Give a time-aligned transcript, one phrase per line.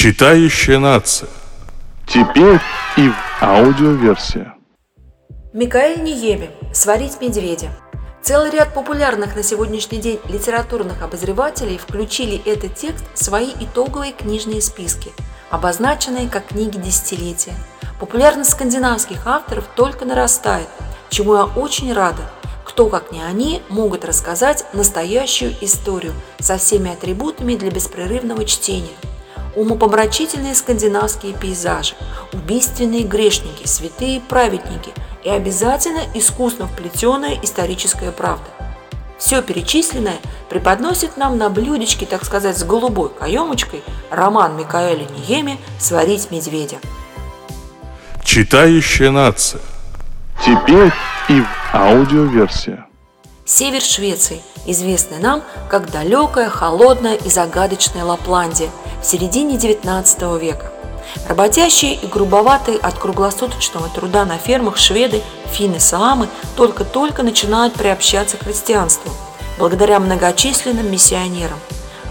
[0.00, 1.28] Читающая нация.
[2.06, 2.60] Теперь
[2.96, 4.54] и в аудиоверсия.
[5.52, 7.70] Микаэль Ниеми «Сварить медведя».
[8.22, 14.62] Целый ряд популярных на сегодняшний день литературных обозревателей включили этот текст в свои итоговые книжные
[14.62, 15.10] списки,
[15.50, 17.54] обозначенные как книги десятилетия.
[17.98, 20.68] Популярность скандинавских авторов только нарастает,
[21.08, 22.22] чему я очень рада.
[22.64, 28.94] Кто, как не они, могут рассказать настоящую историю со всеми атрибутами для беспрерывного чтения–
[29.58, 31.94] умопомрачительные скандинавские пейзажи,
[32.32, 34.92] убийственные грешники, святые праведники
[35.24, 38.46] и обязательно искусно вплетенная историческая правда.
[39.18, 40.18] Все перечисленное
[40.48, 46.78] преподносит нам на блюдечке, так сказать, с голубой каемочкой роман Микаэля Ниеми «Сварить медведя».
[48.22, 49.60] Читающая нация.
[50.46, 50.92] Теперь
[51.28, 52.86] и в аудиоверсия.
[53.44, 58.70] Север Швеции, известный нам как далекая, холодная и загадочная Лапландия–
[59.00, 60.72] в середине XIX века.
[61.26, 68.44] Работящие и грубоватые от круглосуточного труда на фермах шведы, финны, саамы только-только начинают приобщаться к
[68.44, 69.10] христианству,
[69.58, 71.58] благодаря многочисленным миссионерам.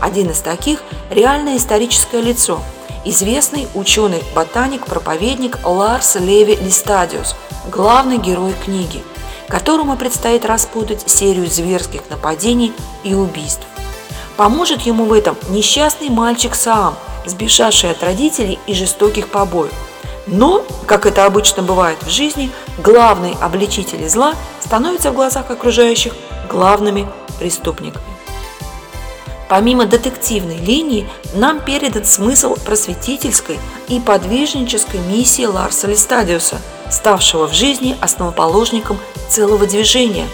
[0.01, 2.61] Один из таких– реальное историческое лицо,
[3.05, 7.35] известный ученый-ботаник-проповедник Ларс Леви Листадиус,
[7.71, 9.03] главный герой книги,
[9.47, 13.65] которому предстоит распутать серию зверских нападений и убийств.
[14.37, 19.73] Поможет ему в этом несчастный мальчик Саам, сбежавший от родителей и жестоких побоев.
[20.27, 26.13] Но, как это обычно бывает в жизни, главные обличители зла становятся в глазах окружающих
[26.49, 27.07] главными
[27.39, 28.03] преступниками.
[29.49, 33.57] Помимо детективной линии, нам передан смысл просветительской
[33.87, 36.57] и подвижнической миссии Ларса Листадиуса,
[36.91, 40.27] ставшего в жизни основоположником целого движения,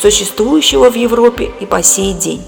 [0.00, 2.44] существующего в Европе и по сей день.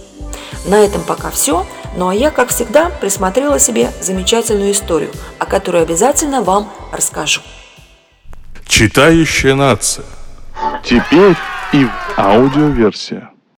[0.66, 1.66] На этом пока все.
[1.96, 7.42] Ну а я, как всегда, присмотрела себе замечательную историю, о которой обязательно вам расскажу.
[8.66, 10.06] Читающая нация.
[10.84, 11.36] Теперь
[11.72, 13.31] и в аудиоверсия.